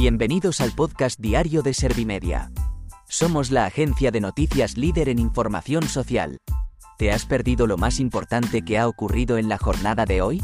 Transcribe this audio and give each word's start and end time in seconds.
Bienvenidos 0.00 0.60
al 0.60 0.70
podcast 0.70 1.18
diario 1.18 1.62
de 1.62 1.74
Servimedia. 1.74 2.52
Somos 3.08 3.50
la 3.50 3.66
agencia 3.66 4.12
de 4.12 4.20
noticias 4.20 4.76
líder 4.76 5.08
en 5.08 5.18
información 5.18 5.88
social. 5.88 6.38
¿Te 6.98 7.10
has 7.10 7.26
perdido 7.26 7.66
lo 7.66 7.78
más 7.78 7.98
importante 7.98 8.62
que 8.62 8.78
ha 8.78 8.86
ocurrido 8.86 9.38
en 9.38 9.48
la 9.48 9.58
jornada 9.58 10.04
de 10.04 10.22
hoy? 10.22 10.40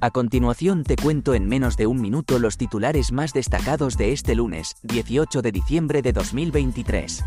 A 0.00 0.12
continuación 0.12 0.84
te 0.84 0.94
cuento 0.94 1.34
en 1.34 1.48
menos 1.48 1.76
de 1.76 1.88
un 1.88 2.00
minuto 2.00 2.38
los 2.38 2.56
titulares 2.56 3.10
más 3.10 3.32
destacados 3.32 3.96
de 3.96 4.12
este 4.12 4.36
lunes, 4.36 4.76
18 4.84 5.42
de 5.42 5.50
diciembre 5.50 6.00
de 6.00 6.12
2023. 6.12 7.24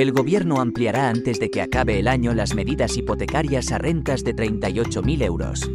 El 0.00 0.12
gobierno 0.12 0.62
ampliará 0.62 1.10
antes 1.10 1.38
de 1.40 1.50
que 1.50 1.60
acabe 1.60 1.98
el 1.98 2.08
año 2.08 2.32
las 2.32 2.54
medidas 2.54 2.96
hipotecarias 2.96 3.70
a 3.70 3.76
rentas 3.76 4.24
de 4.24 4.34
38.000 4.34 5.22
euros. 5.22 5.70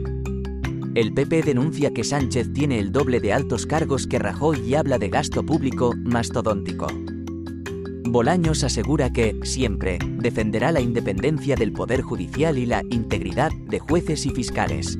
El 0.95 1.13
PP 1.13 1.43
denuncia 1.43 1.93
que 1.93 2.03
Sánchez 2.03 2.51
tiene 2.51 2.79
el 2.79 2.91
doble 2.91 3.20
de 3.20 3.34
altos 3.34 3.67
cargos 3.67 4.07
que 4.07 4.17
Rajoy 4.17 4.61
y 4.67 4.73
habla 4.73 4.98
de 4.98 5.09
gasto 5.09 5.45
público 5.45 5.93
mastodóntico. 5.95 6.88
Bolaños 8.05 8.63
asegura 8.63 9.13
que, 9.13 9.38
siempre, 9.43 9.99
defenderá 10.17 10.71
la 10.71 10.81
independencia 10.81 11.55
del 11.55 11.71
Poder 11.71 12.01
Judicial 12.01 12.57
y 12.57 12.65
la 12.65 12.81
integridad 12.89 13.51
de 13.51 13.77
jueces 13.77 14.26
y 14.26 14.31
fiscales. 14.31 14.98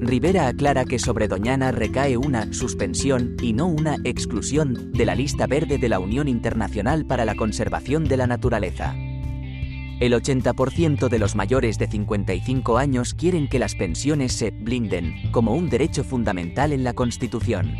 Rivera 0.00 0.46
aclara 0.46 0.84
que 0.84 0.98
sobre 0.98 1.26
Doñana 1.26 1.72
recae 1.72 2.16
una 2.16 2.52
suspensión 2.52 3.36
y 3.42 3.52
no 3.52 3.66
una 3.66 3.96
exclusión 4.04 4.92
de 4.92 5.04
la 5.04 5.16
lista 5.16 5.46
verde 5.46 5.76
de 5.78 5.88
la 5.88 5.98
Unión 5.98 6.28
Internacional 6.28 7.04
para 7.04 7.24
la 7.24 7.34
Conservación 7.34 8.04
de 8.04 8.16
la 8.16 8.28
Naturaleza. 8.28 8.94
El 10.00 10.12
80% 10.12 11.08
de 11.08 11.18
los 11.18 11.34
mayores 11.34 11.78
de 11.78 11.88
55 11.88 12.78
años 12.78 13.14
quieren 13.14 13.48
que 13.48 13.58
las 13.58 13.74
pensiones 13.74 14.32
se 14.32 14.52
blinden 14.52 15.14
como 15.32 15.56
un 15.56 15.68
derecho 15.68 16.04
fundamental 16.04 16.72
en 16.72 16.84
la 16.84 16.94
Constitución. 16.94 17.74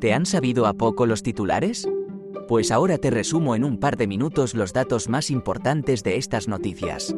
¿Te 0.00 0.14
han 0.14 0.24
sabido 0.24 0.66
a 0.66 0.72
poco 0.72 1.04
los 1.04 1.22
titulares? 1.22 1.86
Pues 2.48 2.70
ahora 2.70 2.98
te 2.98 3.10
resumo 3.10 3.56
en 3.56 3.64
un 3.64 3.78
par 3.78 3.96
de 3.96 4.06
minutos 4.06 4.54
los 4.54 4.72
datos 4.72 5.08
más 5.08 5.30
importantes 5.30 6.04
de 6.04 6.16
estas 6.16 6.46
noticias. 6.46 7.14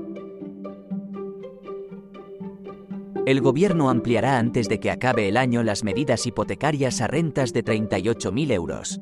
El 3.27 3.43
gobierno 3.43 3.91
ampliará 3.91 4.39
antes 4.39 4.71
de 4.71 4.81
que 4.81 4.91
acabe 4.91 5.29
el 5.29 5.37
año 5.37 5.63
las 5.63 5.85
medidas 5.85 6.27
hipotecarias 6.27 7.03
a 7.03 7.09
rentas 7.09 7.53
de 7.53 7.63
38.000 7.63 8.53
euros. 8.53 9.01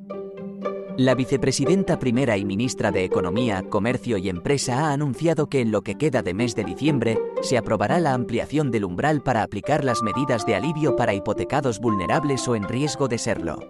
La 0.96 1.14
vicepresidenta 1.14 1.98
primera 2.00 2.36
y 2.36 2.44
ministra 2.44 2.90
de 2.90 3.04
Economía, 3.04 3.62
Comercio 3.68 4.16
y 4.16 4.28
Empresa 4.28 4.80
ha 4.80 4.92
anunciado 4.92 5.48
que 5.48 5.60
en 5.60 5.70
lo 5.70 5.82
que 5.82 5.94
queda 5.94 6.22
de 6.22 6.34
mes 6.34 6.56
de 6.56 6.64
diciembre 6.64 7.18
se 7.42 7.56
aprobará 7.56 8.00
la 8.00 8.14
ampliación 8.14 8.72
del 8.72 8.86
umbral 8.86 9.22
para 9.22 9.44
aplicar 9.44 9.84
las 9.84 10.02
medidas 10.02 10.44
de 10.44 10.56
alivio 10.56 10.96
para 10.96 11.14
hipotecados 11.14 11.78
vulnerables 11.78 12.48
o 12.48 12.56
en 12.56 12.66
riesgo 12.66 13.06
de 13.06 13.18
serlo. 13.18 13.60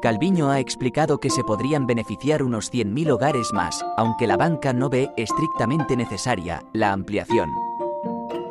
Calviño 0.00 0.50
ha 0.50 0.60
explicado 0.60 1.18
que 1.18 1.28
se 1.28 1.42
podrían 1.42 1.86
beneficiar 1.86 2.44
unos 2.44 2.72
100.000 2.72 3.10
hogares 3.10 3.52
más, 3.52 3.84
aunque 3.96 4.28
la 4.28 4.36
banca 4.36 4.72
no 4.72 4.88
ve 4.88 5.10
estrictamente 5.16 5.96
necesaria 5.96 6.62
la 6.72 6.92
ampliación. 6.92 7.50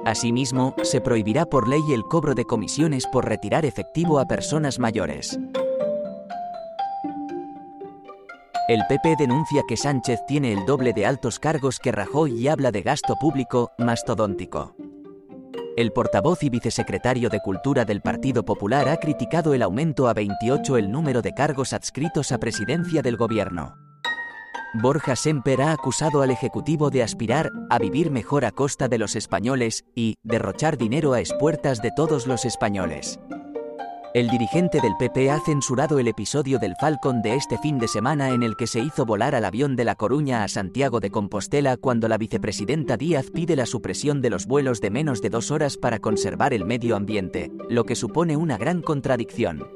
Asimismo, 0.05 0.75
se 0.83 0.99
prohibirá 0.99 1.45
por 1.45 1.69
ley 1.69 1.81
el 1.93 2.03
cobro 2.03 2.35
de 2.35 2.43
comisiones 2.43 3.07
por 3.07 3.25
retirar 3.25 3.65
efectivo 3.65 4.19
a 4.19 4.25
personas 4.25 4.77
mayores. 4.77 5.39
El 8.67 8.81
PP 8.89 9.15
denuncia 9.17 9.63
que 9.65 9.77
Sánchez 9.77 10.19
tiene 10.27 10.51
el 10.51 10.65
doble 10.65 10.91
de 10.91 11.05
altos 11.05 11.39
cargos 11.39 11.79
que 11.79 11.93
Rajoy 11.93 12.37
y 12.37 12.49
habla 12.49 12.73
de 12.73 12.81
gasto 12.81 13.15
público 13.15 13.71
mastodóntico. 13.77 14.75
El 15.77 15.91
portavoz 15.91 16.41
y 16.41 16.49
vicesecretario 16.49 17.29
de 17.29 17.39
Cultura 17.39 17.85
del 17.85 18.01
Partido 18.01 18.43
Popular 18.43 18.89
ha 18.89 18.97
criticado 18.97 19.53
el 19.53 19.61
aumento 19.61 20.07
a 20.07 20.15
28 20.15 20.75
el 20.75 20.89
número 20.89 21.21
de 21.21 21.35
cargos 21.35 21.71
adscritos 21.71 22.31
a 22.31 22.39
presidencia 22.39 23.03
del 23.03 23.15
gobierno. 23.15 23.75
Borja 24.73 25.15
Semper 25.15 25.61
ha 25.61 25.73
acusado 25.73 26.23
al 26.23 26.31
Ejecutivo 26.31 26.89
de 26.89 27.03
aspirar 27.03 27.51
a 27.69 27.77
vivir 27.77 28.09
mejor 28.09 28.43
a 28.43 28.51
costa 28.51 28.87
de 28.87 28.97
los 28.97 29.15
españoles 29.15 29.85
y 29.93 30.15
derrochar 30.23 30.79
dinero 30.79 31.13
a 31.13 31.19
espuertas 31.19 31.79
de 31.83 31.91
todos 31.95 32.25
los 32.25 32.43
españoles. 32.45 33.19
El 34.17 34.29
dirigente 34.29 34.81
del 34.81 34.97
PP 34.97 35.29
ha 35.29 35.39
censurado 35.39 35.99
el 35.99 36.07
episodio 36.07 36.57
del 36.57 36.75
Falcon 36.81 37.21
de 37.21 37.35
este 37.35 37.59
fin 37.59 37.77
de 37.77 37.87
semana 37.87 38.31
en 38.31 38.41
el 38.41 38.55
que 38.55 38.65
se 38.65 38.79
hizo 38.79 39.05
volar 39.05 39.35
al 39.35 39.45
avión 39.45 39.75
de 39.75 39.85
La 39.85 39.93
Coruña 39.93 40.43
a 40.43 40.47
Santiago 40.47 40.99
de 40.99 41.11
Compostela 41.11 41.77
cuando 41.77 42.07
la 42.07 42.17
vicepresidenta 42.17 42.97
Díaz 42.97 43.29
pide 43.31 43.55
la 43.55 43.67
supresión 43.67 44.19
de 44.23 44.31
los 44.31 44.47
vuelos 44.47 44.81
de 44.81 44.89
menos 44.89 45.21
de 45.21 45.29
dos 45.29 45.51
horas 45.51 45.77
para 45.77 45.99
conservar 45.99 46.55
el 46.55 46.65
medio 46.65 46.95
ambiente, 46.95 47.51
lo 47.69 47.83
que 47.83 47.95
supone 47.95 48.35
una 48.35 48.57
gran 48.57 48.81
contradicción. 48.81 49.67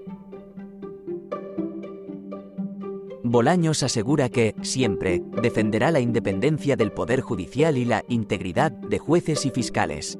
Bolaños 3.23 3.83
asegura 3.83 4.29
que, 4.29 4.55
siempre, 4.63 5.21
defenderá 5.43 5.91
la 5.91 5.99
independencia 5.99 6.75
del 6.75 6.91
Poder 6.91 7.21
Judicial 7.21 7.77
y 7.77 7.85
la 7.85 8.03
integridad 8.07 8.71
de 8.71 8.97
jueces 8.97 9.45
y 9.45 9.51
fiscales. 9.51 10.17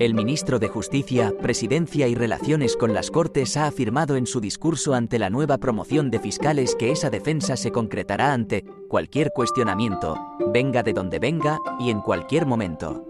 El 0.00 0.14
ministro 0.14 0.58
de 0.58 0.66
Justicia, 0.66 1.32
Presidencia 1.40 2.08
y 2.08 2.16
Relaciones 2.16 2.76
con 2.76 2.92
las 2.92 3.12
Cortes 3.12 3.56
ha 3.56 3.68
afirmado 3.68 4.16
en 4.16 4.26
su 4.26 4.40
discurso 4.40 4.92
ante 4.92 5.20
la 5.20 5.30
nueva 5.30 5.58
promoción 5.58 6.10
de 6.10 6.18
fiscales 6.18 6.74
que 6.74 6.90
esa 6.90 7.10
defensa 7.10 7.56
se 7.56 7.70
concretará 7.70 8.32
ante 8.32 8.64
cualquier 8.88 9.30
cuestionamiento, 9.32 10.18
venga 10.52 10.82
de 10.82 10.94
donde 10.94 11.20
venga 11.20 11.60
y 11.78 11.90
en 11.90 12.00
cualquier 12.00 12.44
momento. 12.44 13.06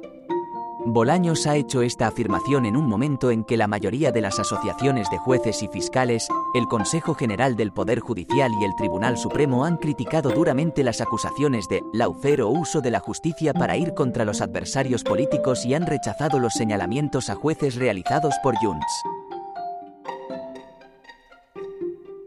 Bolaños 0.87 1.47
ha 1.47 1.56
hecho 1.56 1.81
esta 1.81 2.06
afirmación 2.06 2.67
en 2.67 2.77
un 2.77 2.87
momento 2.87 3.31
en 3.31 3.45
que 3.45 3.56
la 3.56 3.67
mayoría 3.67 4.12
de 4.12 4.21
las 4.21 4.39
asociaciones 4.39 5.09
de 5.09 5.17
jueces 5.17 5.62
y 5.62 5.69
fiscales, 5.69 6.28
el 6.55 6.67
Consejo 6.67 7.15
General 7.15 7.56
del 7.56 7.72
Poder 7.72 8.00
Judicial 8.00 8.53
y 8.61 8.65
el 8.65 8.77
Tribunal 8.77 9.17
Supremo 9.17 9.65
han 9.65 9.78
criticado 9.78 10.31
duramente 10.31 10.84
las 10.84 11.00
acusaciones 11.00 11.69
de 11.69 11.83
laufer 11.95 12.43
o 12.43 12.50
uso 12.50 12.83
de 12.83 12.91
la 12.91 13.00
justicia 13.00 13.55
para 13.55 13.78
ir 13.78 13.95
contra 13.95 14.27
los 14.27 14.43
adversarios 14.43 15.05
políticos 15.05 15.65
y 15.65 15.72
han 15.72 15.87
rechazado 15.87 16.39
los 16.39 16.53
señalamientos 16.53 17.31
a 17.31 17.34
jueces 17.34 17.77
realizados 17.77 18.34
por 18.43 18.55
Junts. 18.56 19.24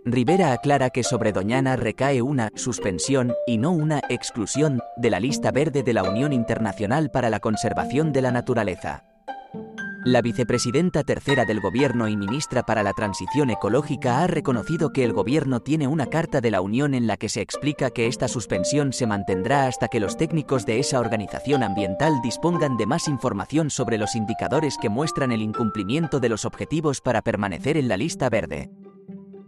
Rivera 0.09 0.53
aclara 0.53 0.89
que 0.89 1.03
sobre 1.03 1.33
Doñana 1.33 1.75
recae 1.75 2.21
una 2.21 2.49
suspensión 2.55 3.33
y 3.45 3.57
no 3.57 3.71
una 3.71 3.99
exclusión 4.07 4.79
de 4.95 5.09
la 5.09 5.19
lista 5.19 5.51
verde 5.51 5.83
de 5.83 5.91
la 5.91 6.03
Unión 6.03 6.31
Internacional 6.31 7.11
para 7.11 7.29
la 7.29 7.41
Conservación 7.41 8.13
de 8.13 8.21
la 8.21 8.31
Naturaleza. 8.31 9.03
La 10.05 10.21
vicepresidenta 10.21 11.03
tercera 11.03 11.43
del 11.43 11.59
Gobierno 11.59 12.07
y 12.07 12.15
ministra 12.15 12.63
para 12.63 12.83
la 12.83 12.93
Transición 12.93 13.49
Ecológica 13.49 14.23
ha 14.23 14.27
reconocido 14.27 14.93
que 14.93 15.03
el 15.03 15.11
Gobierno 15.11 15.59
tiene 15.59 15.87
una 15.87 16.05
carta 16.05 16.39
de 16.39 16.51
la 16.51 16.61
Unión 16.61 16.93
en 16.93 17.05
la 17.05 17.17
que 17.17 17.27
se 17.27 17.41
explica 17.41 17.89
que 17.89 18.07
esta 18.07 18.29
suspensión 18.29 18.93
se 18.93 19.07
mantendrá 19.07 19.67
hasta 19.67 19.89
que 19.89 19.99
los 19.99 20.15
técnicos 20.15 20.65
de 20.65 20.79
esa 20.79 21.01
organización 21.01 21.63
ambiental 21.63 22.13
dispongan 22.23 22.77
de 22.77 22.85
más 22.85 23.09
información 23.09 23.69
sobre 23.69 23.97
los 23.97 24.15
indicadores 24.15 24.77
que 24.81 24.87
muestran 24.87 25.33
el 25.33 25.41
incumplimiento 25.41 26.21
de 26.21 26.29
los 26.29 26.45
objetivos 26.45 27.01
para 27.01 27.21
permanecer 27.21 27.75
en 27.75 27.89
la 27.89 27.97
lista 27.97 28.29
verde. 28.29 28.71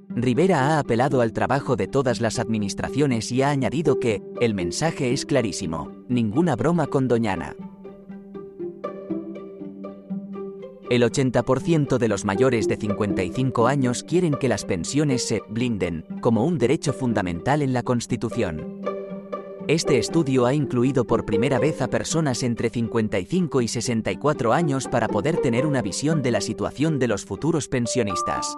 Rivera 0.09 0.61
ha 0.61 0.79
apelado 0.79 1.21
al 1.21 1.33
trabajo 1.33 1.75
de 1.75 1.87
todas 1.87 2.19
las 2.19 2.39
administraciones 2.39 3.31
y 3.31 3.43
ha 3.43 3.51
añadido 3.51 3.99
que, 3.99 4.23
el 4.41 4.55
mensaje 4.55 5.13
es 5.13 5.25
clarísimo, 5.25 5.91
ninguna 6.07 6.55
broma 6.55 6.87
con 6.87 7.07
Doñana. 7.07 7.55
El 10.89 11.03
80% 11.03 11.99
de 11.99 12.07
los 12.07 12.25
mayores 12.25 12.67
de 12.67 12.75
55 12.75 13.67
años 13.67 14.03
quieren 14.03 14.33
que 14.33 14.49
las 14.49 14.65
pensiones 14.65 15.27
se 15.27 15.43
blinden, 15.47 16.03
como 16.21 16.43
un 16.43 16.57
derecho 16.57 16.91
fundamental 16.91 17.61
en 17.61 17.73
la 17.73 17.83
Constitución. 17.83 18.81
Este 19.67 19.99
estudio 19.99 20.47
ha 20.47 20.55
incluido 20.55 21.05
por 21.05 21.27
primera 21.27 21.59
vez 21.59 21.83
a 21.83 21.87
personas 21.87 22.41
entre 22.41 22.71
55 22.71 23.61
y 23.61 23.67
64 23.67 24.51
años 24.51 24.87
para 24.87 25.07
poder 25.07 25.37
tener 25.37 25.67
una 25.67 25.83
visión 25.83 26.23
de 26.23 26.31
la 26.31 26.41
situación 26.41 26.97
de 26.97 27.07
los 27.07 27.23
futuros 27.23 27.67
pensionistas. 27.67 28.57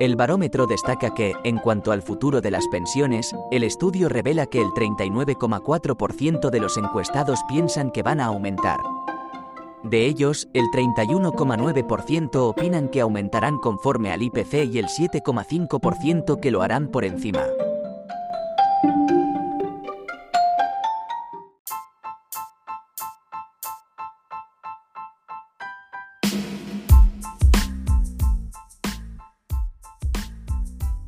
El 0.00 0.14
barómetro 0.14 0.68
destaca 0.68 1.12
que, 1.12 1.34
en 1.42 1.58
cuanto 1.58 1.90
al 1.90 2.02
futuro 2.02 2.40
de 2.40 2.52
las 2.52 2.68
pensiones, 2.68 3.34
el 3.50 3.64
estudio 3.64 4.08
revela 4.08 4.46
que 4.46 4.60
el 4.60 4.68
39,4% 4.68 6.50
de 6.50 6.60
los 6.60 6.76
encuestados 6.76 7.40
piensan 7.48 7.90
que 7.90 8.04
van 8.04 8.20
a 8.20 8.26
aumentar. 8.26 8.78
De 9.82 10.06
ellos, 10.06 10.48
el 10.54 10.66
31,9% 10.66 12.36
opinan 12.36 12.88
que 12.90 13.00
aumentarán 13.00 13.58
conforme 13.58 14.12
al 14.12 14.22
IPC 14.22 14.72
y 14.72 14.78
el 14.78 14.86
7,5% 14.86 16.38
que 16.38 16.50
lo 16.52 16.62
harán 16.62 16.88
por 16.88 17.04
encima. 17.04 17.42